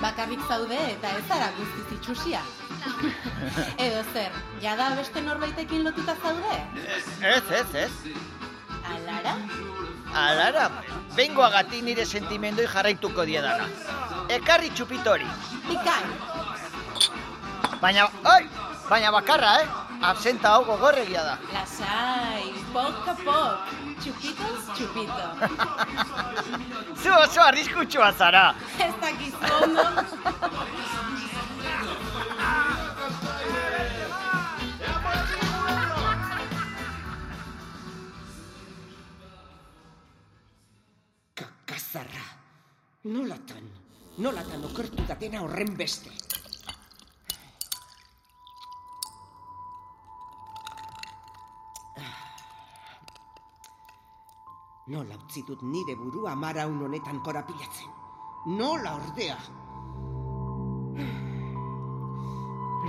Bakarrik 0.00 0.40
zaude 0.48 0.78
eta 0.90 1.12
ez 1.16 1.24
zara 1.28 1.50
guztiz 1.56 1.86
itxusia. 1.96 2.40
Edo 3.86 4.02
zer, 4.12 4.32
jada 4.62 4.90
beste 4.96 5.22
norbaitekin 5.22 5.84
lotuta 5.84 6.16
zaude? 6.22 6.58
Ez, 7.20 7.42
ez, 7.60 7.74
ez. 7.74 7.90
Alara? 8.94 9.36
Alara, 10.14 10.68
bengoagatik 11.16 11.82
nire 11.84 12.04
sentimendoi 12.06 12.66
jarraituko 12.66 13.24
diedana. 13.28 13.66
Ekarri 14.28 14.70
txupitori. 14.70 15.26
Bikain. 15.68 16.14
Baina, 17.80 18.06
oi, 18.36 18.46
baina 18.88 19.10
bakarra, 19.12 19.58
eh? 19.62 19.85
Absenta 20.02 20.50
hau 20.50 20.64
gogorregia 20.64 21.22
da. 21.24 21.38
Lasai, 21.52 22.52
poc 22.72 23.08
a 23.08 23.14
poc. 23.24 23.70
Txupitos, 24.00 24.68
txupito. 24.76 25.26
Zu 27.02 27.12
oso 27.16 27.40
arriskutsua 27.42 28.12
zara. 28.12 28.54
Ez 28.78 28.92
dakizu 29.00 29.36
ondo. 29.62 29.86
Kakazarra. 41.34 42.26
Nolatan, 43.04 43.68
nolatan 44.18 44.64
okertu 44.70 45.08
da 45.08 45.14
dena 45.14 45.42
horren 45.46 45.76
beste. 45.76 46.10
Nola 54.86 55.16
utzi 55.18 55.40
dut 55.42 55.64
nire 55.66 55.96
burua 55.98 56.36
maraun 56.38 56.78
honetan 56.86 57.16
korapilatzen. 57.26 57.88
Nola 58.54 58.92
ordea? 58.94 59.34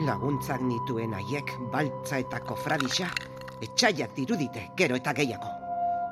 Laguntzak 0.06 0.62
nituen 0.62 1.16
haiek 1.18 1.56
baltza 1.74 2.20
eta 2.22 2.44
kofradisa, 2.46 3.08
etxaiak 3.66 4.14
dirudite, 4.14 4.68
gero 4.78 5.00
eta 5.02 5.16
gehiago. 5.18 5.50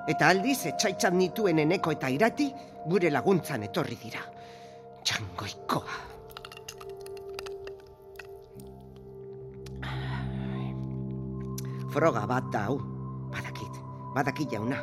Eta 0.09 0.31
aldiz, 0.33 0.57
etxaitzat 0.71 1.13
nituen 1.13 1.61
eneko 1.61 1.93
eta 1.93 2.09
irati, 2.09 2.49
gure 2.89 3.13
laguntzan 3.13 3.67
etorri 3.69 3.99
dira. 4.01 4.25
Txangoikoa. 5.05 6.01
Froga 11.93 12.25
bat 12.25 12.51
da 12.57 12.65
hau, 12.71 12.81
badakit, 13.37 13.81
badakit 14.17 14.57
jauna. 14.57 14.81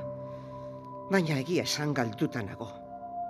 Baina 1.12 1.34
egia 1.42 1.66
esan 1.68 1.90
galduta 1.92 2.40
nago. 2.40 2.66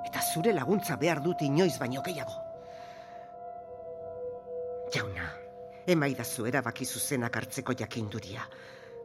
Eta 0.07 0.21
zure 0.23 0.53
laguntza 0.55 0.95
behar 1.01 1.19
dut 1.25 1.41
inoiz 1.43 1.79
baino 1.81 2.03
gehiago. 2.07 2.35
Jauna, 4.95 5.25
emaidazu 5.95 6.47
erabaki 6.47 6.87
zuzenak 6.87 7.37
hartzeko 7.41 7.75
jakinduria. 7.81 8.45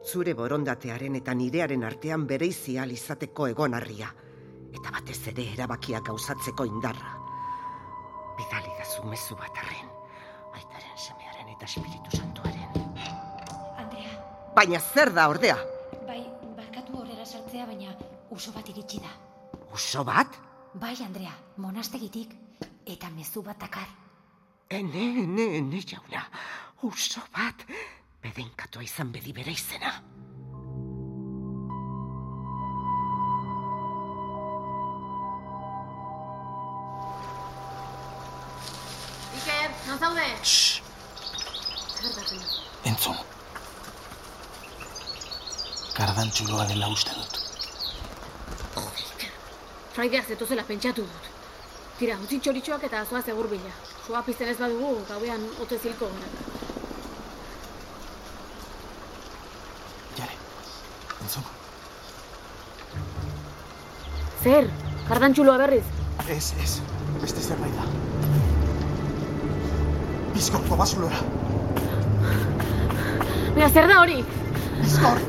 Zure 0.06 0.34
borondatearen 0.38 1.16
eta 1.18 1.34
nirearen 1.34 1.82
artean 1.88 2.26
bereizi 2.30 2.76
ahal 2.78 2.92
izateko 2.94 3.48
egonarria. 3.54 4.12
Eta 4.70 4.92
batez 4.94 5.18
ere 5.32 5.48
erabakiak 5.56 6.06
gauzatzeko 6.10 6.66
indarra. 6.68 7.16
Bidali 8.38 8.76
dazu 8.78 9.02
mezu 9.10 9.38
bat 9.40 9.58
arren. 9.64 9.90
Aitaren 10.54 11.02
semearen 11.06 11.50
eta 11.56 11.66
espiritu 11.66 12.20
santuaren. 12.20 12.78
Andrea, 13.82 14.14
Baina 14.54 14.78
zer 14.78 15.12
da 15.18 15.26
ordea? 15.34 15.58
bai, 16.06 16.22
barkatu 16.60 17.00
horrela 17.00 17.26
sartzea, 17.26 17.66
baina 17.66 17.96
uso 18.30 18.52
bat 18.52 18.68
iritsi 18.68 19.00
da. 19.00 19.10
Uso 19.72 20.04
bat? 20.04 20.38
Bai, 20.74 20.96
Andrea, 21.04 21.32
monastegitik, 21.56 22.34
eta 22.86 23.10
mezu 23.10 23.42
bat 23.42 23.58
dakar. 23.60 23.88
Eh, 24.68 24.78
ene, 24.78 25.04
ene, 25.22 25.46
ene, 25.58 25.80
jauna, 25.80 26.26
uso 26.82 27.22
bat, 27.32 27.64
bedenkatu 28.22 28.82
izan 28.84 29.12
bedi 29.12 29.32
bere 29.32 29.52
izena. 29.52 29.94
Iker, 39.40 39.74
non 39.88 39.98
zaude? 39.98 40.28
Entzun. 42.84 43.16
Kardan 45.98 46.30
txuloa 46.30 46.68
dela 46.70 46.92
uste 46.94 47.16
dut. 47.16 47.47
Frankia 49.98 50.22
zetozela 50.22 50.62
pentsatu 50.62 51.02
dut. 51.02 51.24
Tira, 51.98 52.14
utzi 52.22 52.36
txoritxoak 52.38 52.84
eta 52.86 53.00
azoa 53.02 53.18
segur 53.26 53.48
bila. 53.50 53.72
Sua 54.06 54.20
pizten 54.22 54.52
ez 54.52 54.54
badugu, 54.60 54.92
gauean 55.08 55.46
ote 55.64 55.78
zilko 55.82 56.06
Jare, 60.20 60.36
entzun. 61.24 61.48
Zer, 64.44 64.70
kardantxuloa 65.08 65.58
berriz? 65.64 65.82
Ez, 66.28 66.54
ez, 66.62 66.70
beste 67.24 67.42
zerbait 67.42 67.74
da. 67.74 67.90
Bizkorko 70.38 70.78
basulora. 70.78 71.26
Mira, 73.58 73.72
zer 73.74 73.90
da 73.90 73.98
hori? 74.04 74.22
Bizkor! 74.78 75.26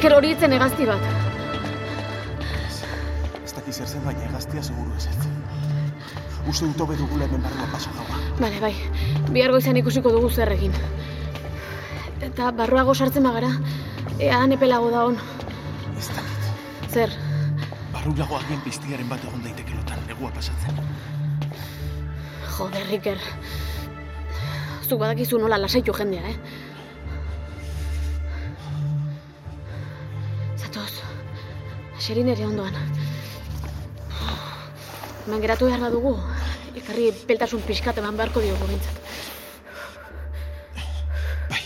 Iker 0.00 0.14
hori 0.16 0.30
itzen 0.32 0.54
egazti 0.56 0.86
bat. 0.88 1.02
Ez 3.44 3.50
dakiz 3.52 3.74
erzen 3.84 4.00
baina 4.06 4.22
egaztia 4.30 4.62
seguru 4.64 4.94
ez 4.96 5.10
ez. 5.10 5.26
Uste 6.48 6.70
dut 6.70 6.80
hobe 6.80 6.94
dugula 6.96 7.26
hemen 7.28 7.42
barruan 7.44 7.68
paso 7.68 7.92
gaua. 7.98 8.20
Bale, 8.38 8.62
bai. 8.62 8.70
Biargo 9.34 9.60
izan 9.60 9.76
ikusiko 9.76 10.14
dugu 10.14 10.30
zerrekin. 10.32 10.72
Eta 12.30 12.48
barruago 12.62 12.94
sartzen 12.94 13.28
bagara, 13.28 13.50
ean 14.30 14.56
epelago 14.56 14.88
da 14.94 15.04
hon. 15.10 15.20
Ez 15.92 16.08
dakit. 16.16 16.48
Zer? 16.88 17.12
Barruago 17.92 18.40
agien 18.40 18.64
piztiaren 18.64 19.12
bat 19.12 19.28
egon 19.28 19.44
daiteke 19.44 19.76
lotan, 19.76 20.00
negua 20.08 20.32
pasatzen. 20.38 20.80
Joder, 22.56 22.88
Iker. 23.02 23.20
Zuk 24.88 24.96
badakizu 25.04 25.44
nola 25.44 25.60
lasaitu 25.60 25.92
jendea, 26.00 26.32
eh? 26.32 26.59
txerin 32.10 32.26
ere 32.32 32.42
ondoan. 32.42 32.74
Hemen 35.22 35.42
geratu 35.44 35.68
behar 35.68 35.84
badugu, 35.84 36.16
ekarri 36.80 37.04
peltasun 37.28 37.62
pixkat 37.68 38.00
eman 38.02 38.18
beharko 38.18 38.42
diogu 38.42 38.66
bintzat. 38.66 38.98
Bai, 41.52 41.60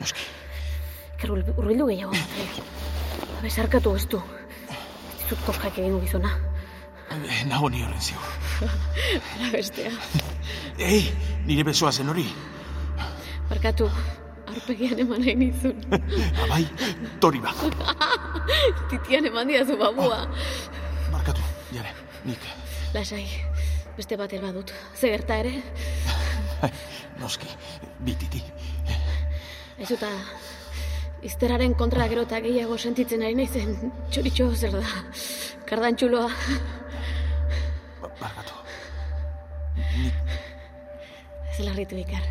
noski. 0.00 0.26
Ekar 1.12 1.36
urbildu 1.36 1.86
gehiago, 1.92 2.18
Patria. 2.18 2.66
Habe, 3.36 3.54
zarkatu 3.54 3.94
ez 3.94 4.02
du. 4.10 4.24
Ez 4.72 5.30
dut 5.30 5.46
koskak 5.46 5.78
egin 5.78 5.94
ugizona. 6.00 6.34
Eh, 7.14 7.40
nago 7.46 7.70
ni 7.70 7.86
horren 7.86 8.02
ziur. 8.02 8.26
Ara 9.38 9.54
bestea. 9.54 9.94
Ei, 10.82 11.04
nire 11.46 11.70
besoa 11.70 11.94
zen 11.94 12.10
hori. 12.10 12.26
Barkatu. 13.46 13.92
Arpegian 14.46 15.00
eman 15.02 15.20
nahi 15.22 15.34
nizun. 15.38 15.76
Abai, 16.44 16.62
tori 17.22 17.42
bat. 17.42 17.58
Titian 18.90 19.28
eman 19.30 19.50
diazu 19.50 19.76
babua. 19.80 20.22
Oh, 20.22 21.10
markatu, 21.12 21.42
jare, 21.74 21.92
nik. 22.24 22.46
Lasai, 22.94 23.24
beste 23.96 24.16
bat 24.16 24.32
badut. 24.42 24.72
Ze 24.94 25.10
gerta 25.14 25.38
ere? 25.42 25.54
Noski, 27.20 27.48
bititi. 28.04 28.42
Aizuta, 29.76 30.08
ah, 30.08 31.20
izteraren 31.26 31.74
kontra 31.74 32.06
gero 32.08 32.24
eta 32.24 32.40
gehiago 32.40 32.78
sentitzen 32.78 33.22
ari 33.26 33.34
naizen. 33.34 33.92
Txoritxo 34.10 34.48
zer 34.54 34.78
da, 34.78 35.02
kardan 35.68 35.96
txuloa. 35.96 36.30
Barkatu. 38.20 38.54
Ba, 38.54 39.92
nik... 40.00 40.34
Ez 41.56 41.64
larritu 41.64 41.96
ikar. 41.96 42.24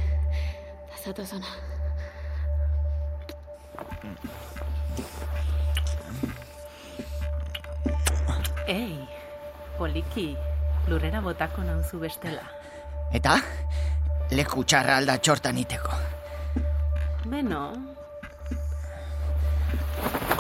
Zatoz 1.02 1.32
ona. 1.34 1.75
Ei, 8.68 8.98
poliki, 9.78 10.32
lurrera 10.90 11.22
botako 11.22 11.62
nauzu 11.64 12.00
bestela. 12.02 12.46
Eta? 13.14 13.38
Leku 14.34 14.64
txarra 14.66 14.98
alda 14.98 15.20
txortan 15.22 15.60
iteko. 15.62 16.00
Beno. 17.30 17.62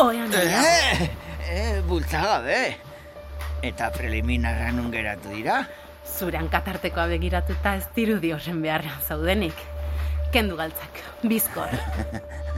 Oean 0.01 0.33
eh, 0.33 0.41
eh, 0.41 1.05
eh 1.45 1.69
e, 1.77 1.81
bultzaga. 1.85 2.41
Eta 3.65 3.91
preliminarra 3.93 4.71
nun 4.73 4.89
geratu 4.93 5.29
dira? 5.33 5.61
Zuran 6.05 6.49
katartekoa 6.49 7.07
begiratuta 7.13 7.75
ez 7.77 7.85
dirudi 7.95 8.33
horren 8.33 8.61
beharra 8.65 8.97
zaudenik. 9.07 9.61
Kendu 10.33 10.57
galtzak, 10.57 11.01
bizkor. 11.23 11.69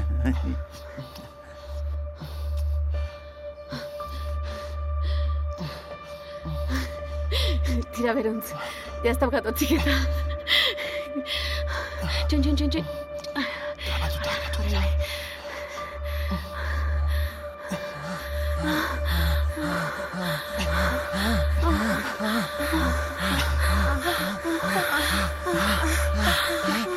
Tira, 7.91 8.13
Veronzo, 8.13 8.55
ti 9.01 9.07
ha 9.07 9.13
staccato 9.13 9.51
tichetta. 9.53 9.91
Giun, 12.27 12.41
giun, 12.41 12.55
giun, 12.55 12.69
giun. 12.69 12.85
Tramato, 13.83 14.19
tramato, 14.21 14.49
tramato. 14.51 15.05
Ah. 26.59 26.96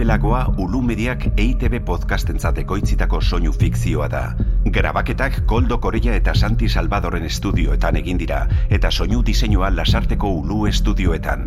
archipelagoa 0.00 0.54
ulumediak 0.56 1.26
EITB 1.36 1.82
podcastentzateko 1.84 2.76
itzitako 2.80 3.18
soinu 3.20 3.52
fikzioa 3.52 4.06
da. 4.08 4.22
Grabaketak 4.64 5.42
Koldo 5.46 5.76
Korea 5.78 6.14
eta 6.16 6.32
Santi 6.34 6.70
Salvadoren 6.72 7.26
estudioetan 7.28 7.96
egin 8.00 8.16
dira, 8.16 8.46
eta 8.70 8.90
soinu 8.90 9.20
diseinua 9.22 9.68
lasarteko 9.76 10.30
ulu 10.38 10.64
estudioetan. 10.72 11.44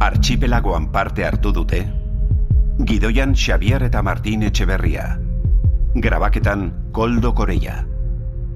Archipelagoan 0.00 0.88
parte 0.96 1.26
hartu 1.28 1.52
dute, 1.52 1.82
gidoian 2.88 3.36
Xavier 3.36 3.82
eta 3.82 4.02
Martin 4.02 4.48
Etxeberria. 4.48 5.18
Grabaketan 5.94 6.72
Koldo 6.92 7.34
Korea. 7.34 7.84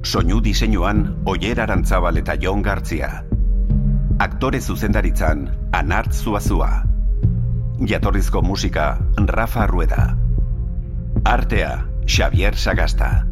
Soinu 0.03 0.41
diseinuan 0.41 1.19
Oier 1.27 1.61
Arantzabal 1.61 2.17
eta 2.17 2.41
Jon 2.41 2.63
Gartzia. 2.63 3.25
Aktore 4.19 4.61
zuzendaritzan 4.61 5.51
Anart 5.73 6.13
Zuazua. 6.13 6.96
Jatorrizko 7.85 8.41
musika, 8.43 8.99
Rafa 9.17 9.67
Rueda. 9.67 10.17
Artea, 11.25 11.87
Xavier 12.07 12.57
Sagasta. 12.57 13.27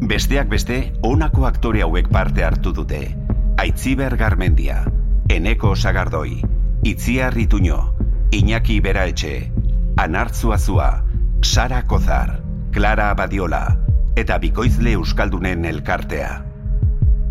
Besteak 0.00 0.48
beste, 0.48 0.92
honako 1.02 1.46
aktore 1.46 1.82
hauek 1.82 2.08
parte 2.10 2.42
hartu 2.44 2.72
dute. 2.74 3.14
Aitziber 3.58 4.16
Garmendia, 4.16 4.82
Eneko 5.28 5.76
Sagardoi, 5.76 6.42
Itziar 6.82 7.34
Rituño, 7.34 7.94
Iñaki 8.32 8.80
Beraetxe, 8.80 9.52
Anartzuazua, 9.96 11.04
Sara 11.42 11.86
Kozar, 11.86 12.42
Clara 12.72 13.10
Abadiola, 13.10 13.78
eta 14.16 14.38
Bikoizle 14.38 14.98
Euskaldunen 14.98 15.64
Elkartea. 15.64 16.42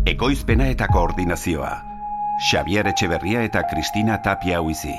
Ekoizpena 0.06 0.72
eta 0.72 0.88
koordinazioa, 0.88 1.76
Xavier 2.50 2.88
Etxeberria 2.88 3.44
eta 3.44 3.66
Kristina 3.68 4.22
Tapia 4.22 4.62
Huizi. 4.62 4.96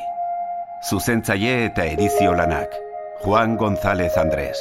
Zuzentzaile 0.84 1.52
eta 1.70 1.86
edizio 1.88 2.34
lanak, 2.36 2.74
Juan 3.24 3.56
González 3.56 4.18
Andrés. 4.18 4.58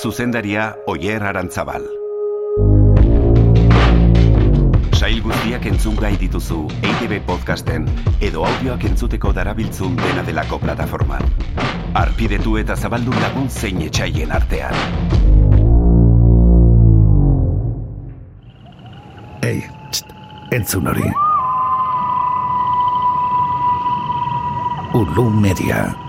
Zuzendaria 0.00 0.76
Oyer 0.86 1.24
Arantzabal. 1.26 1.82
Sail 4.94 5.18
guztiak 5.26 5.66
entzun 5.72 5.98
gai 5.98 6.12
dituzu 6.22 6.60
EITB 6.84 7.16
podcasten 7.26 7.90
edo 8.22 8.46
audioak 8.46 8.86
entzuteko 8.92 9.34
darabiltzun 9.34 9.98
dena 9.98 10.22
delako 10.22 10.60
plataforma. 10.62 11.18
Arpidetu 11.98 12.54
eta 12.62 12.78
zabaldu 12.78 13.18
lagun 13.18 13.50
zein 13.50 13.82
etxaien 13.90 14.38
artean. 14.38 14.80
Ei, 19.42 19.60
txt, 19.90 20.18
entzun 20.54 20.94
hori. 20.94 21.10
Ulu 24.94 25.26
Media. 25.26 26.03